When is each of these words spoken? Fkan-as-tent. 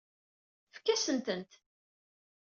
Fkan-as-tent. 0.75 1.51